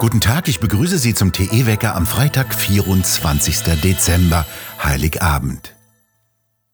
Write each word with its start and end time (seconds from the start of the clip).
Guten 0.00 0.22
Tag, 0.22 0.48
ich 0.48 0.60
begrüße 0.60 0.96
Sie 0.96 1.12
zum 1.12 1.30
TE-Wecker 1.30 1.94
am 1.94 2.06
Freitag, 2.06 2.54
24. 2.54 3.58
Dezember, 3.82 4.46
Heiligabend. 4.82 5.74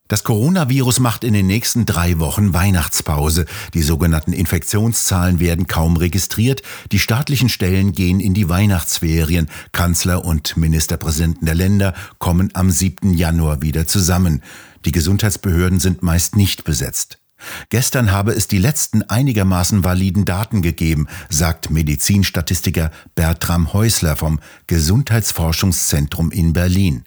Das 0.07 0.23
Coronavirus 0.23 1.01
macht 1.01 1.25
in 1.25 1.33
den 1.33 1.49
nächsten 1.49 1.87
drei 1.87 2.21
Wochen 2.21 2.55
Weihnachtspause. 2.55 3.47
Die 3.75 3.83
sogenannten 3.83 4.33
Infektionszahlen 4.33 5.41
werden 5.41 5.67
kaum 5.67 5.97
registriert. 5.97 6.63
Die 6.93 7.01
staatlichen 7.01 7.49
Stellen 7.49 7.91
gehen 7.91 8.21
in 8.21 8.33
die 8.33 8.49
Weihnachtsferien. 8.49 9.49
Kanzler 9.73 10.25
und 10.25 10.57
Ministerpräsidenten 10.57 11.47
der 11.47 11.57
Länder 11.57 11.95
kommen 12.21 12.51
am 12.55 12.71
7. 12.71 13.13
Januar 13.13 13.61
wieder 13.61 13.89
zusammen. 13.89 14.41
Die 14.85 14.93
Gesundheitsbehörden 14.93 15.81
sind 15.81 16.01
meist 16.01 16.37
nicht 16.37 16.63
besetzt. 16.63 17.19
Gestern 17.69 18.13
habe 18.13 18.33
es 18.33 18.49
die 18.49 18.59
letzten 18.59 19.03
einigermaßen 19.03 19.85
validen 19.85 20.25
Daten 20.25 20.63
gegeben, 20.63 21.07
sagt 21.29 21.71
Medizinstatistiker 21.71 22.91
Bertram 23.15 23.73
Häusler 23.73 24.17
vom 24.17 24.41
Gesundheitsforschungszentrum 24.67 26.31
in 26.31 26.53
Berlin. 26.53 27.05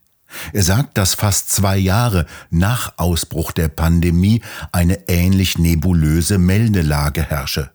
Er 0.53 0.63
sagt, 0.63 0.97
dass 0.97 1.15
fast 1.15 1.51
zwei 1.51 1.77
Jahre 1.77 2.25
nach 2.51 2.93
Ausbruch 2.97 3.51
der 3.51 3.67
Pandemie 3.67 4.41
eine 4.71 5.09
ähnlich 5.09 5.57
nebulöse 5.57 6.37
Meldelage 6.37 7.23
herrsche. 7.23 7.71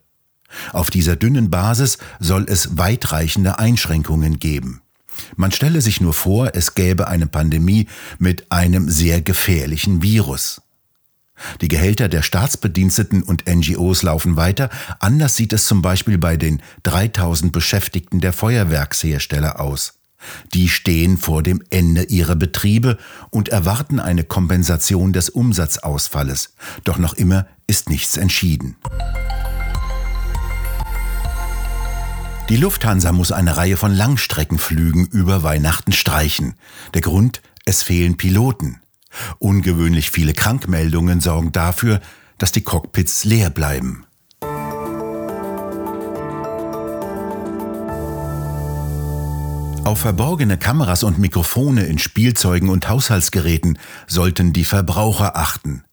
Auf 0.71 0.89
dieser 0.89 1.17
dünnen 1.17 1.49
Basis 1.49 1.97
soll 2.19 2.45
es 2.47 2.77
weitreichende 2.77 3.59
Einschränkungen 3.59 4.39
geben. 4.39 4.81
Man 5.35 5.51
stelle 5.51 5.81
sich 5.81 6.01
nur 6.01 6.13
vor, 6.13 6.51
es 6.53 6.75
gäbe 6.75 7.07
eine 7.07 7.27
Pandemie 7.27 7.87
mit 8.19 8.51
einem 8.51 8.89
sehr 8.89 9.21
gefährlichen 9.21 10.01
Virus. 10.01 10.61
Die 11.61 11.67
Gehälter 11.67 12.07
der 12.07 12.21
Staatsbediensteten 12.21 13.23
und 13.23 13.45
NGOs 13.47 14.03
laufen 14.03 14.35
weiter. 14.37 14.69
Anders 14.99 15.35
sieht 15.35 15.53
es 15.53 15.65
zum 15.65 15.81
Beispiel 15.81 16.17
bei 16.17 16.37
den 16.37 16.61
3000 16.83 17.51
Beschäftigten 17.51 18.21
der 18.21 18.33
Feuerwerkshersteller 18.33 19.59
aus. 19.59 19.93
Die 20.53 20.69
stehen 20.69 21.17
vor 21.17 21.43
dem 21.43 21.61
Ende 21.69 22.03
ihrer 22.03 22.35
Betriebe 22.35 22.97
und 23.29 23.49
erwarten 23.49 23.99
eine 23.99 24.23
Kompensation 24.23 25.13
des 25.13 25.29
Umsatzausfalles. 25.29 26.53
Doch 26.83 26.97
noch 26.97 27.13
immer 27.13 27.45
ist 27.67 27.89
nichts 27.89 28.17
entschieden. 28.17 28.75
Die 32.49 32.57
Lufthansa 32.57 33.11
muss 33.11 33.31
eine 33.31 33.57
Reihe 33.57 33.75
von 33.75 33.91
Langstreckenflügen 33.91 35.07
über 35.07 35.41
Weihnachten 35.41 35.91
streichen. 35.91 36.53
Der 36.93 37.01
Grund, 37.01 37.41
es 37.65 37.81
fehlen 37.81 38.17
Piloten. 38.17 38.79
Ungewöhnlich 39.39 40.11
viele 40.11 40.33
Krankmeldungen 40.33 41.21
sorgen 41.21 41.51
dafür, 41.51 42.01
dass 42.37 42.51
die 42.51 42.61
Cockpits 42.61 43.23
leer 43.23 43.49
bleiben. 43.49 44.05
Auf 49.85 49.99
verborgene 49.99 50.57
Kameras 50.57 51.03
und 51.03 51.19
Mikrofone 51.19 51.85
in 51.85 51.99
Spielzeugen 51.99 52.69
und 52.69 52.89
Haushaltsgeräten 52.89 53.77
sollten 54.07 54.51
die 54.51 54.65
Verbraucher 54.65 55.35
achten. 55.35 55.83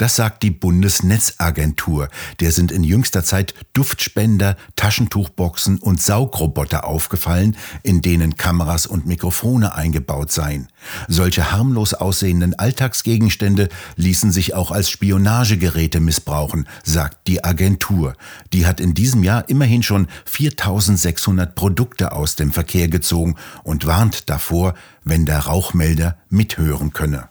Das 0.00 0.16
sagt 0.16 0.42
die 0.42 0.50
Bundesnetzagentur. 0.50 2.08
Der 2.40 2.52
sind 2.52 2.72
in 2.72 2.84
jüngster 2.84 3.22
Zeit 3.22 3.52
Duftspender, 3.74 4.56
Taschentuchboxen 4.74 5.78
und 5.78 6.00
Saugroboter 6.00 6.86
aufgefallen, 6.86 7.54
in 7.82 8.00
denen 8.00 8.38
Kameras 8.38 8.86
und 8.86 9.04
Mikrofone 9.04 9.74
eingebaut 9.74 10.32
seien. 10.32 10.68
Solche 11.06 11.52
harmlos 11.52 11.92
aussehenden 11.92 12.58
Alltagsgegenstände 12.58 13.68
ließen 13.96 14.32
sich 14.32 14.54
auch 14.54 14.70
als 14.70 14.88
Spionagegeräte 14.88 16.00
missbrauchen, 16.00 16.66
sagt 16.82 17.26
die 17.26 17.44
Agentur. 17.44 18.14
Die 18.54 18.64
hat 18.64 18.80
in 18.80 18.94
diesem 18.94 19.22
Jahr 19.22 19.50
immerhin 19.50 19.82
schon 19.82 20.08
4600 20.24 21.54
Produkte 21.54 22.12
aus 22.12 22.36
dem 22.36 22.52
Verkehr 22.52 22.88
gezogen 22.88 23.36
und 23.64 23.84
warnt 23.84 24.30
davor, 24.30 24.72
wenn 25.04 25.26
der 25.26 25.40
Rauchmelder 25.40 26.16
mithören 26.30 26.94
könne. 26.94 27.28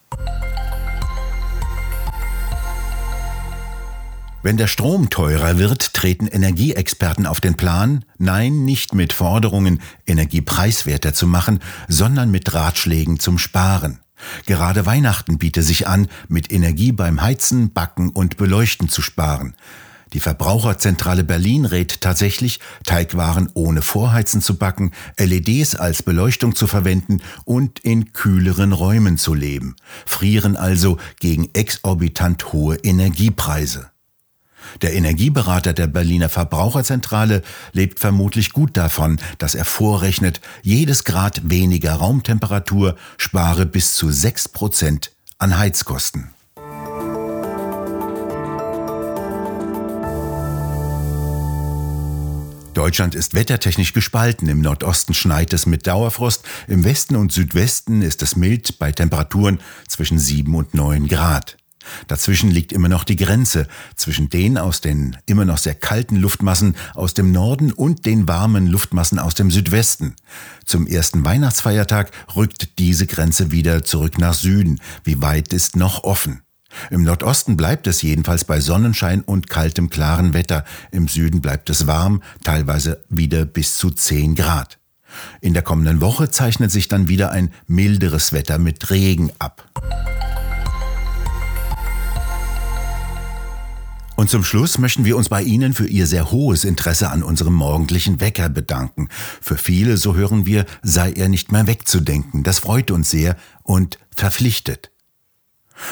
Wenn 4.42 4.56
der 4.56 4.68
Strom 4.68 5.10
teurer 5.10 5.58
wird, 5.58 5.94
treten 5.94 6.26
Energieexperten 6.26 7.26
auf 7.26 7.42
den 7.42 7.56
Plan, 7.56 8.06
nein, 8.18 8.64
nicht 8.64 8.94
mit 8.94 9.12
Forderungen, 9.12 9.82
Energie 10.08 10.40
preiswerter 10.40 11.14
zu 11.14 11.28
machen, 11.28 11.60
sondern 11.90 12.32
mit 12.32 12.54
Ratschlägen 12.54 13.20
zum 13.20 13.38
Sparen. 13.38 14.00
Gerade 14.46 14.86
Weihnachten 14.86 15.40
biete 15.40 15.62
sich 15.62 15.88
an, 15.88 16.08
mit 16.30 16.54
Energie 16.54 16.94
beim 16.94 17.22
Heizen, 17.22 17.74
Backen 17.74 18.12
und 18.12 18.38
Beleuchten 18.38 18.88
zu 18.88 19.02
sparen. 19.02 19.56
Die 20.14 20.22
Verbraucherzentrale 20.22 21.26
Berlin 21.26 21.66
rät 21.66 22.00
tatsächlich, 22.00 22.62
Teigwaren 22.86 23.50
ohne 23.56 23.82
Vorheizen 23.82 24.42
zu 24.42 24.58
backen, 24.58 24.92
LEDs 25.18 25.76
als 25.76 26.02
Beleuchtung 26.02 26.56
zu 26.56 26.66
verwenden 26.66 27.22
und 27.44 27.80
in 27.80 28.14
kühleren 28.14 28.72
Räumen 28.72 29.18
zu 29.18 29.34
leben. 29.34 29.76
Frieren 30.06 30.56
also 30.56 30.98
gegen 31.20 31.50
exorbitant 31.54 32.54
hohe 32.54 32.78
Energiepreise. 32.78 33.92
Der 34.82 34.94
Energieberater 34.94 35.74
der 35.74 35.88
Berliner 35.88 36.30
Verbraucherzentrale 36.30 37.42
lebt 37.74 38.00
vermutlich 38.00 38.52
gut 38.52 38.78
davon, 38.78 39.20
dass 39.38 39.56
er 39.56 39.66
vorrechnet, 39.66 40.42
jedes 40.62 41.04
Grad 41.04 41.50
weniger 41.50 41.94
Raumtemperatur 41.94 42.96
spare 43.18 43.66
bis 43.66 43.96
zu 43.96 44.12
6 44.12 44.50
Prozent 44.50 45.12
an 45.38 45.58
Heizkosten. 45.58 46.30
Deutschland 52.80 53.14
ist 53.14 53.34
wettertechnisch 53.34 53.92
gespalten. 53.92 54.48
Im 54.48 54.62
Nordosten 54.62 55.14
schneit 55.14 55.52
es 55.52 55.66
mit 55.66 55.86
Dauerfrost, 55.86 56.46
im 56.68 56.86
Westen 56.86 57.18
und 57.18 57.34
Südwesten 57.34 58.02
ist 58.02 58.22
es 58.22 58.38
mild 58.38 58.80
bei 58.80 58.94
Temperaturen 58.94 59.60
zwischen 59.88 60.18
7 60.18 60.56
und 60.56 60.74
9 60.74 61.10
Grad. 61.10 61.58
Dazwischen 62.08 62.52
liegt 62.52 62.72
immer 62.72 62.90
noch 62.90 63.04
die 63.04 63.16
Grenze 63.16 63.68
zwischen 63.96 64.30
den 64.30 64.58
aus 64.58 64.82
den 64.82 65.18
immer 65.26 65.46
noch 65.46 65.58
sehr 65.58 65.76
kalten 65.76 66.16
Luftmassen 66.16 66.76
aus 66.96 67.14
dem 67.14 67.32
Norden 67.32 67.72
und 67.72 68.06
den 68.06 68.28
warmen 68.28 68.68
Luftmassen 68.68 69.20
aus 69.20 69.36
dem 69.36 69.52
Südwesten. 69.52 70.16
Zum 70.66 70.88
ersten 70.88 71.26
Weihnachtsfeiertag 71.26 72.12
rückt 72.36 72.80
diese 72.80 73.08
Grenze 73.08 73.52
wieder 73.52 73.84
zurück 73.84 74.18
nach 74.18 74.34
Süden. 74.34 74.80
Wie 75.04 75.22
weit 75.22 75.54
ist 75.54 75.76
noch 75.76 76.04
offen? 76.04 76.42
Im 76.92 77.04
Nordosten 77.04 77.58
bleibt 77.58 77.88
es 77.88 78.02
jedenfalls 78.02 78.46
bei 78.46 78.60
Sonnenschein 78.60 79.22
und 79.22 79.50
kaltem 79.50 79.90
klaren 79.90 80.34
Wetter. 80.34 80.64
Im 80.92 81.08
Süden 81.08 81.42
bleibt 81.42 81.70
es 81.70 81.88
warm, 81.88 82.22
teilweise 82.44 83.04
wieder 83.10 83.46
bis 83.46 83.78
zu 83.78 83.90
10 83.90 84.36
Grad. 84.36 84.78
In 85.42 85.54
der 85.54 85.64
kommenden 85.64 86.02
Woche 86.02 86.30
zeichnet 86.30 86.72
sich 86.72 86.88
dann 86.88 87.08
wieder 87.08 87.32
ein 87.32 87.52
milderes 87.68 88.32
Wetter 88.32 88.60
mit 88.60 88.92
Regen 88.92 89.32
ab. 89.40 89.68
Und 94.20 94.30
zum 94.30 94.44
Schluss 94.44 94.80
möchten 94.80 95.06
wir 95.06 95.16
uns 95.16 95.30
bei 95.30 95.42
Ihnen 95.42 95.74
für 95.74 95.88
Ihr 95.88 96.06
sehr 96.06 96.30
hohes 96.30 96.66
Interesse 96.66 97.10
an 97.10 97.24
unserem 97.24 97.54
morgendlichen 97.54 98.20
Wecker 98.20 98.50
bedanken. 98.50 99.08
Für 99.40 99.56
viele, 99.56 99.96
so 99.96 100.14
hören 100.14 100.46
wir, 100.46 100.66
sei 100.84 101.14
er 101.14 101.30
nicht 101.30 101.54
mehr 101.54 101.68
wegzudenken. 101.68 102.44
Das 102.44 102.60
freut 102.60 102.92
uns 102.92 103.10
sehr 103.10 103.38
und 103.64 103.98
verpflichtet. 104.14 104.92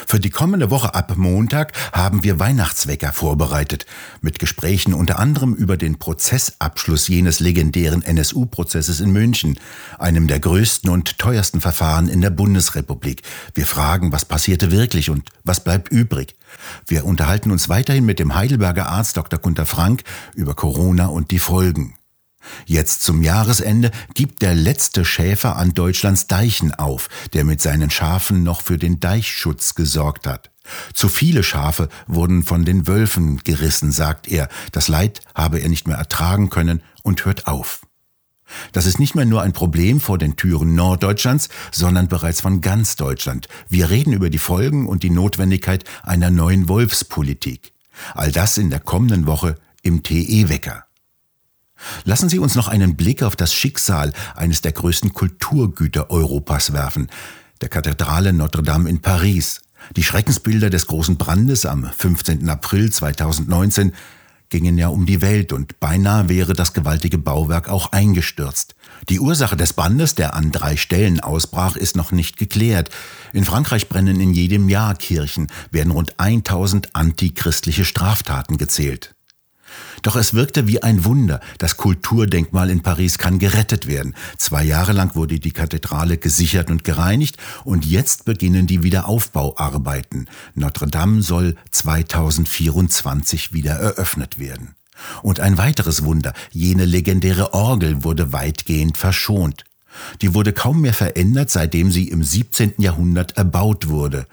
Für 0.07 0.19
die 0.19 0.29
kommende 0.29 0.69
Woche 0.69 0.93
ab 0.93 1.13
Montag 1.17 1.73
haben 1.93 2.23
wir 2.23 2.39
Weihnachtswecker 2.39 3.13
vorbereitet, 3.13 3.85
mit 4.21 4.39
Gesprächen 4.39 4.93
unter 4.93 5.19
anderem 5.19 5.53
über 5.53 5.77
den 5.77 5.99
Prozessabschluss 5.99 7.07
jenes 7.07 7.39
legendären 7.39 8.01
NSU-Prozesses 8.01 8.99
in 8.99 9.11
München, 9.11 9.59
einem 9.99 10.27
der 10.27 10.39
größten 10.39 10.89
und 10.89 11.17
teuersten 11.19 11.61
Verfahren 11.61 12.09
in 12.09 12.21
der 12.21 12.29
Bundesrepublik. 12.29 13.21
Wir 13.53 13.65
fragen, 13.65 14.11
was 14.11 14.25
passierte 14.25 14.71
wirklich 14.71 15.09
und 15.09 15.29
was 15.43 15.63
bleibt 15.63 15.89
übrig. 15.89 16.35
Wir 16.85 17.05
unterhalten 17.05 17.51
uns 17.51 17.69
weiterhin 17.69 18.05
mit 18.05 18.19
dem 18.19 18.35
Heidelberger 18.35 18.87
Arzt 18.87 19.17
Dr. 19.17 19.39
Gunter 19.39 19.65
Frank 19.65 20.03
über 20.35 20.55
Corona 20.55 21.07
und 21.07 21.31
die 21.31 21.39
Folgen. 21.39 21.95
Jetzt 22.65 23.03
zum 23.03 23.21
Jahresende 23.23 23.91
gibt 24.13 24.41
der 24.41 24.55
letzte 24.55 25.05
Schäfer 25.05 25.55
an 25.55 25.73
Deutschlands 25.73 26.27
Deichen 26.27 26.73
auf, 26.73 27.09
der 27.33 27.43
mit 27.43 27.61
seinen 27.61 27.89
Schafen 27.89 28.43
noch 28.43 28.61
für 28.61 28.77
den 28.77 28.99
Deichschutz 28.99 29.75
gesorgt 29.75 30.27
hat. 30.27 30.51
Zu 30.93 31.09
viele 31.09 31.43
Schafe 31.43 31.89
wurden 32.07 32.43
von 32.43 32.65
den 32.65 32.87
Wölfen 32.87 33.37
gerissen, 33.43 33.91
sagt 33.91 34.27
er. 34.27 34.49
Das 34.71 34.87
Leid 34.87 35.21
habe 35.33 35.59
er 35.59 35.69
nicht 35.69 35.87
mehr 35.87 35.97
ertragen 35.97 36.49
können 36.49 36.81
und 37.03 37.25
hört 37.25 37.47
auf. 37.47 37.81
Das 38.71 38.85
ist 38.85 38.99
nicht 38.99 39.15
mehr 39.15 39.25
nur 39.25 39.41
ein 39.41 39.53
Problem 39.53 39.99
vor 39.99 40.17
den 40.17 40.35
Türen 40.35 40.75
Norddeutschlands, 40.75 41.49
sondern 41.71 42.07
bereits 42.07 42.41
von 42.41 42.61
ganz 42.61 42.95
Deutschland. 42.95 43.47
Wir 43.67 43.89
reden 43.89 44.13
über 44.13 44.29
die 44.29 44.37
Folgen 44.37 44.87
und 44.87 45.03
die 45.03 45.09
Notwendigkeit 45.09 45.83
einer 46.03 46.29
neuen 46.29 46.69
Wolfspolitik. 46.69 47.73
All 48.13 48.31
das 48.31 48.57
in 48.57 48.69
der 48.69 48.79
kommenden 48.79 49.27
Woche 49.27 49.55
im 49.81 50.03
TE-Wecker. 50.03 50.86
Lassen 52.03 52.29
Sie 52.29 52.39
uns 52.39 52.55
noch 52.55 52.67
einen 52.67 52.95
Blick 52.95 53.23
auf 53.23 53.35
das 53.35 53.53
Schicksal 53.53 54.13
eines 54.35 54.61
der 54.61 54.71
größten 54.71 55.13
Kulturgüter 55.13 56.09
Europas 56.09 56.73
werfen, 56.73 57.09
der 57.61 57.69
Kathedrale 57.69 58.33
Notre 58.33 58.63
Dame 58.63 58.89
in 58.89 59.01
Paris. 59.01 59.61
Die 59.95 60.03
Schreckensbilder 60.03 60.69
des 60.69 60.87
großen 60.87 61.17
Brandes 61.17 61.65
am 61.65 61.85
15. 61.85 62.49
April 62.49 62.91
2019 62.91 63.93
gingen 64.49 64.77
ja 64.77 64.87
um 64.87 65.05
die 65.05 65.21
Welt 65.21 65.51
und 65.51 65.79
beinahe 65.79 66.29
wäre 66.29 66.53
das 66.53 66.73
gewaltige 66.73 67.17
Bauwerk 67.17 67.69
auch 67.69 67.91
eingestürzt. 67.91 68.75
Die 69.09 69.19
Ursache 69.19 69.57
des 69.57 69.73
Bandes, 69.73 70.15
der 70.15 70.35
an 70.35 70.51
drei 70.51 70.77
Stellen 70.77 71.19
ausbrach, 71.19 71.75
ist 71.75 71.95
noch 71.95 72.11
nicht 72.11 72.37
geklärt. 72.37 72.89
In 73.33 73.43
Frankreich 73.43 73.89
brennen 73.89 74.19
in 74.19 74.33
jedem 74.33 74.69
Jahr 74.69 74.95
Kirchen, 74.95 75.47
werden 75.71 75.91
rund 75.91 76.19
1000 76.19 76.95
antichristliche 76.95 77.85
Straftaten 77.85 78.57
gezählt. 78.57 79.16
Doch 80.01 80.15
es 80.15 80.33
wirkte 80.33 80.67
wie 80.67 80.83
ein 80.83 81.05
Wunder. 81.05 81.39
Das 81.57 81.77
Kulturdenkmal 81.77 82.69
in 82.69 82.81
Paris 82.81 83.17
kann 83.17 83.39
gerettet 83.39 83.87
werden. 83.87 84.15
Zwei 84.37 84.63
Jahre 84.63 84.93
lang 84.93 85.15
wurde 85.15 85.39
die 85.39 85.51
Kathedrale 85.51 86.17
gesichert 86.17 86.69
und 86.69 86.83
gereinigt 86.83 87.37
und 87.63 87.85
jetzt 87.85 88.25
beginnen 88.25 88.67
die 88.67 88.83
Wiederaufbauarbeiten. 88.83 90.29
Notre 90.55 90.87
Dame 90.87 91.21
soll 91.21 91.55
2024 91.71 93.53
wieder 93.53 93.73
eröffnet 93.73 94.39
werden. 94.39 94.75
Und 95.21 95.39
ein 95.39 95.57
weiteres 95.57 96.03
Wunder, 96.03 96.33
jene 96.51 96.85
legendäre 96.85 97.53
Orgel 97.53 98.03
wurde 98.03 98.33
weitgehend 98.33 98.97
verschont. 98.97 99.63
Die 100.21 100.33
wurde 100.33 100.53
kaum 100.53 100.81
mehr 100.81 100.93
verändert, 100.93 101.49
seitdem 101.49 101.91
sie 101.91 102.07
im 102.07 102.23
17. 102.23 102.75
Jahrhundert 102.77 103.37
erbaut 103.37 103.87
wurde. 103.89 104.27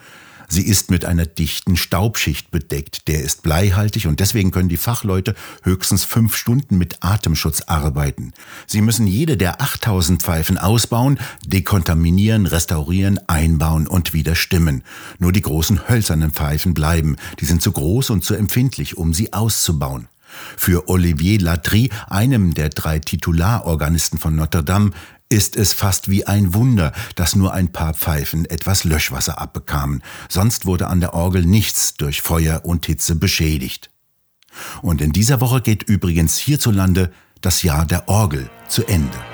Sie 0.49 0.63
ist 0.63 0.91
mit 0.91 1.05
einer 1.05 1.27
dichten 1.27 1.77
Staubschicht 1.77 2.51
bedeckt, 2.51 3.09
der 3.09 3.23
ist 3.23 3.43
bleihaltig 3.43 4.07
und 4.07 4.21
deswegen 4.21 4.51
können 4.51 4.69
die 4.69 4.77
Fachleute 4.77 5.35
höchstens 5.63 6.05
fünf 6.05 6.37
Stunden 6.37 6.79
mit 6.79 7.03
Atemschutz 7.03 7.63
arbeiten. 7.63 8.33
Sie 8.67 8.81
müssen 8.81 9.07
jede 9.07 9.37
der 9.37 9.61
8000 9.61 10.23
Pfeifen 10.23 10.59
ausbauen, 10.59 11.19
dekontaminieren, 11.47 12.47
restaurieren, 12.47 13.21
einbauen 13.29 13.87
und 13.87 14.13
wieder 14.13 14.35
stimmen. 14.35 14.83
Nur 15.19 15.33
die 15.33 15.43
großen 15.43 15.89
hölzernen 15.89 16.33
Pfeifen 16.33 16.75
bleiben, 16.75 17.17
die 17.41 17.45
sind 17.45 17.63
zu 17.63 17.73
groß 17.73 18.11
und 18.11 18.25
zu 18.25 18.35
empfindlich, 18.35 18.97
um 18.97 19.15
sie 19.15 19.33
auszubauen. 19.33 20.09
Für 20.57 20.89
Olivier 20.89 21.41
Latry, 21.41 21.91
einem 22.09 22.55
der 22.55 22.69
drei 22.69 22.99
Titularorganisten 22.99 24.19
von 24.19 24.35
Notre 24.37 24.65
Dame, 24.65 24.91
ist 25.35 25.57
es 25.57 25.73
fast 25.73 26.09
wie 26.09 26.29
ein 26.29 26.55
Wunder, 26.55 26.93
dass 27.17 27.35
nur 27.35 27.53
ein 27.53 27.73
paar 27.73 27.93
Pfeifen 27.93 28.45
etwas 28.45 28.85
Löschwasser 28.85 29.41
abbekamen, 29.41 30.01
sonst 30.29 30.65
wurde 30.65 30.87
an 30.87 31.01
der 31.01 31.13
Orgel 31.13 31.45
nichts 31.45 31.95
durch 31.95 32.23
Feuer 32.23 32.61
und 32.65 32.87
Hitze 32.87 33.17
beschädigt. 33.17 33.91
Und 34.81 35.01
in 35.01 35.11
dieser 35.11 35.41
Woche 35.41 35.61
geht 35.61 35.83
übrigens 35.83 36.39
hierzulande 36.39 37.13
das 37.41 37.65
Jahr 37.65 37.85
der 37.85 38.09
Orgel 38.09 38.49
zu 38.69 38.87
Ende. 38.87 39.34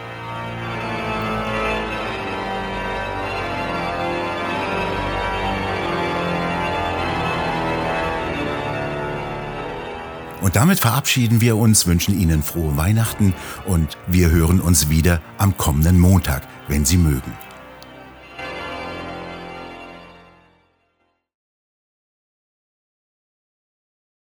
Und 10.40 10.56
damit 10.56 10.80
verabschieden 10.80 11.40
wir 11.40 11.56
uns, 11.56 11.86
wünschen 11.86 12.18
Ihnen 12.18 12.42
frohe 12.42 12.76
Weihnachten 12.76 13.34
und 13.66 13.98
wir 14.06 14.30
hören 14.30 14.60
uns 14.60 14.88
wieder 14.88 15.20
am 15.38 15.56
kommenden 15.56 15.98
Montag, 15.98 16.42
wenn 16.68 16.84
Sie 16.84 16.96
mögen. 16.96 17.32